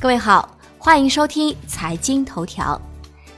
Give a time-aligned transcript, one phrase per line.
[0.00, 2.80] 各位好，欢迎收听财经头条。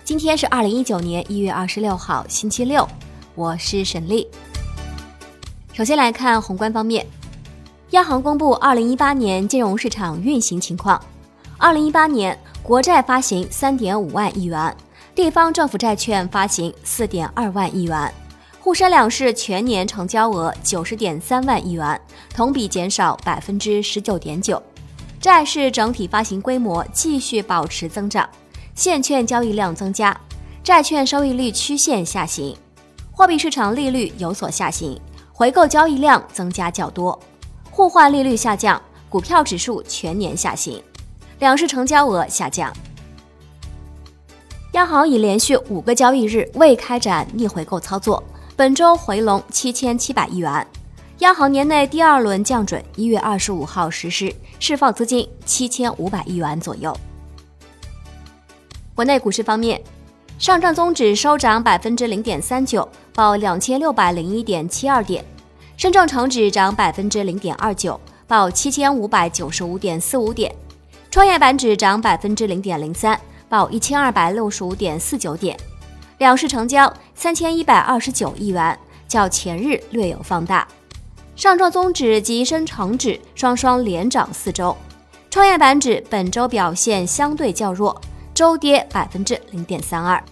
[0.05, 2.86] 今天是二零一九年一月二十六号，星期六，
[3.34, 4.29] 我是沈丽。
[5.73, 7.07] 首先来看宏观方面，
[7.92, 11.03] 央行公布二零一八年金融市场运行情况。
[11.57, 14.77] 二零一八年国债发行三点五万亿元，
[15.15, 18.13] 地方政府债券发行四点二万亿元，
[18.61, 21.99] 沪深两市全年成交额九十点三万亿元，
[22.35, 24.63] 同比减少百分之十九点九。
[25.21, 28.26] 债市整体发行规模继续保持增长，
[28.75, 30.18] 现券交易量增加，
[30.64, 32.56] 债券收益率曲线下行，
[33.12, 34.98] 货币市场利率有所下行，
[35.30, 37.20] 回购交易量增加较多，
[37.70, 40.82] 互换利率下降，股票指数全年下行，
[41.38, 42.73] 两市成交额下降。
[44.73, 48.24] 央行已连续五个交易日未开展逆回购操作，
[48.56, 50.66] 本周回笼七千七百亿元。
[51.20, 56.96] 央行年内第二轮降准一月二十五号实施，释放资金七千五百亿元左右。
[58.95, 59.79] 国内股市方面，
[60.38, 65.23] 上证综指收涨百分之零点三九，报两千六百零一点七二点；
[65.77, 70.51] 深证成指涨百分之零点二九，报七千五百九十五点四五点；
[71.11, 75.55] 创业板指涨百分之零点零三，报一千二百六十五点四九点。
[76.17, 80.67] 两市成交三千一百二十九亿元，较前日略有放大。
[81.41, 84.77] 上证综指及深成指双双连涨四周，
[85.31, 87.99] 创业板指本周表现相对较弱，
[88.35, 90.23] 周跌百分之零点三二。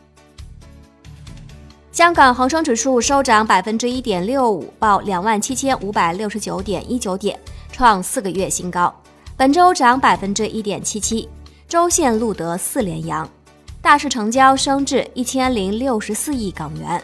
[1.92, 7.40] 香港恒生指数收涨百分之一点六五，报两万七千五百六十九点一九点，
[7.72, 8.94] 创四个月新高。
[9.34, 11.26] 本周涨百分之一点七七，
[11.66, 13.26] 周线录得四连阳，
[13.80, 17.02] 大市成交升至一千零六十四亿港元。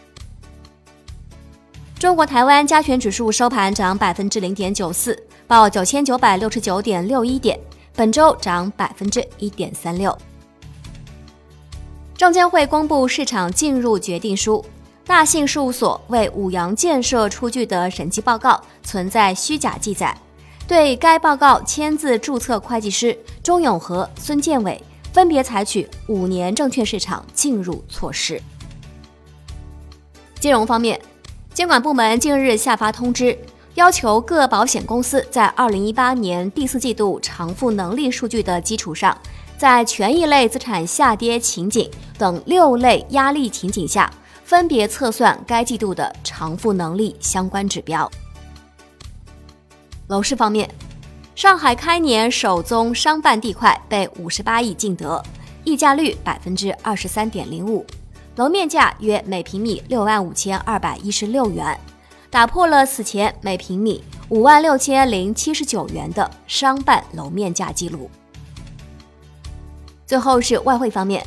[1.99, 7.59] 中国台湾加权指数收盘涨百分之零点九四，报九千九百六十九点六一点，
[7.95, 10.17] 本周涨百分之一点三六。
[12.15, 14.63] 证监会公布市场进入决定书，
[15.07, 20.15] 大信事务所为五羊建设出具的审计报告存在虚假记载，
[20.69, 24.83] 对该报告签字注册会计师钟永和、孙建伟
[25.13, 28.39] 分别采取五年证券市场进入措施。
[30.39, 31.01] 金融方面。
[31.55, 33.39] 监管部门近日下发通知，
[33.75, 39.17] 要求各保险公司在二零一八年第四季度偿付能力数据的基础上，
[39.57, 41.89] 在权益类资产下跌情景
[42.19, 44.13] 等六类压力情景下，
[44.43, 48.11] 分别测算该季度的偿付能力相关指标。
[50.09, 50.69] 楼市方面，
[51.37, 55.23] 上海开年首宗商办地块被五十八亿竞得，
[55.63, 57.87] 溢价率百分之二十三点零五。
[58.37, 61.79] 楼面价约每平米六万五千二百一十六元，
[62.31, 68.11] 打破了此前每平米五万六千零七十九元的商办楼面价记录。
[70.05, 71.25] 最后是外汇方面，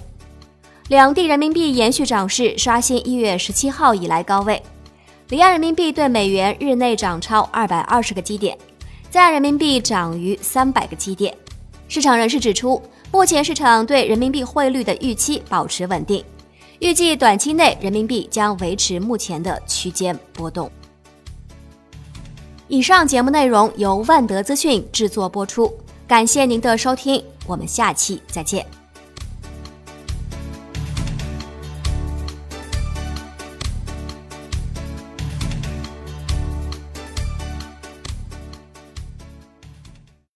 [0.89, 4.61] 两地人民币延续涨势，刷新一月十七号以来高位。
[5.29, 8.57] 离岸人民币对美元日内涨超二百二十个基点，
[9.09, 11.33] 在岸人民币涨逾三百个基点。
[11.87, 12.81] 市场人士指出，
[13.13, 16.21] 目前市场对人民币汇率的预期保持稳定。
[16.79, 20.69] 预计短期内人民币将维持目前的区间波动。
[22.67, 25.73] 以上节目内容由万德资讯制作播出，
[26.07, 28.65] 感谢您的收听，我们下期再见。